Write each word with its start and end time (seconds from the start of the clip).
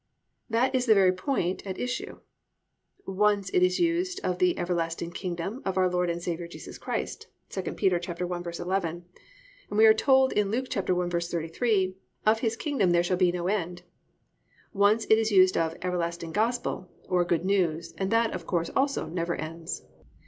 That 0.49 0.73
is 0.73 0.87
the 0.87 0.95
very 0.95 1.11
point 1.11 1.61
at 1.63 1.79
issue. 1.79 2.21
Once 3.05 3.51
it 3.51 3.61
is 3.61 3.79
used 3.79 4.19
of 4.23 4.39
the 4.39 4.57
"everlasting 4.57 5.11
kingdom" 5.11 5.61
of 5.63 5.77
our 5.77 5.87
Lord 5.87 6.09
and 6.09 6.19
Saviour 6.19 6.47
Jesus 6.47 6.79
Christ 6.79 7.27
(II 7.55 7.71
Peter 7.73 7.99
1:11), 7.99 8.83
and 8.83 9.05
we 9.77 9.85
are 9.85 9.93
told 9.93 10.33
in 10.33 10.49
Luke 10.49 10.69
1:33, 10.69 11.93
"of 12.25 12.39
His 12.39 12.55
kingdom 12.57 12.89
there 12.89 13.03
shall 13.03 13.15
be 13.17 13.31
no 13.31 13.45
end." 13.45 13.83
Once 14.73 15.05
it 15.05 15.19
is 15.19 15.31
used 15.31 15.55
of 15.55 15.75
"everlasting 15.83 16.31
gospel" 16.31 16.89
(or 17.07 17.23
good 17.23 17.45
news) 17.45 17.93
and 17.99 18.09
that, 18.09 18.33
of 18.33 18.47
course, 18.47 18.71
also 18.75 19.05
never 19.05 19.35
ends. 19.35 19.83